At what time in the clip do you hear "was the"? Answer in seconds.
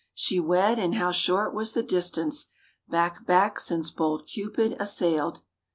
1.53-1.83